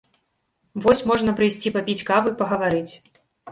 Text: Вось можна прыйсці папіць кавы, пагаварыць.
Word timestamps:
Вось 0.85 1.03
можна 1.11 1.35
прыйсці 1.41 1.73
папіць 1.77 2.05
кавы, 2.09 2.35
пагаварыць. 2.43 2.93